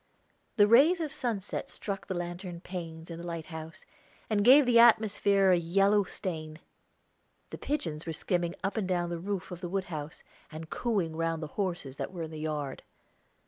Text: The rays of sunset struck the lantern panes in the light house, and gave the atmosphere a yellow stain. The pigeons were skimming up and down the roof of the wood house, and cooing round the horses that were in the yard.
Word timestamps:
The 0.55 0.65
rays 0.65 0.99
of 0.99 1.11
sunset 1.11 1.69
struck 1.69 2.07
the 2.07 2.15
lantern 2.15 2.59
panes 2.59 3.11
in 3.11 3.19
the 3.19 3.27
light 3.27 3.45
house, 3.45 3.85
and 4.31 4.43
gave 4.43 4.65
the 4.65 4.79
atmosphere 4.79 5.51
a 5.51 5.57
yellow 5.59 6.05
stain. 6.05 6.57
The 7.51 7.59
pigeons 7.59 8.07
were 8.07 8.13
skimming 8.13 8.55
up 8.63 8.77
and 8.77 8.87
down 8.87 9.11
the 9.11 9.19
roof 9.19 9.51
of 9.51 9.61
the 9.61 9.69
wood 9.69 9.83
house, 9.93 10.23
and 10.51 10.71
cooing 10.71 11.15
round 11.15 11.43
the 11.43 11.49
horses 11.53 11.97
that 11.97 12.11
were 12.11 12.23
in 12.23 12.31
the 12.31 12.39
yard. 12.39 12.81